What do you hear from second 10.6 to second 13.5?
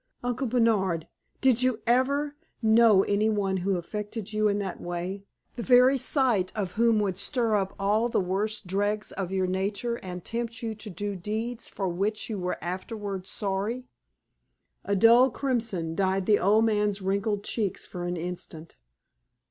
you to do deeds for which you were afterward